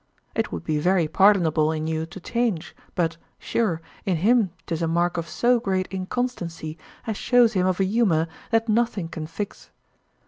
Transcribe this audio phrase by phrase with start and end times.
[0.33, 4.87] It would be very pardonable in you to change, but, sure, in him 'tis a
[4.87, 9.69] mark of so great inconstancy as shows him of an humour that nothing can fix.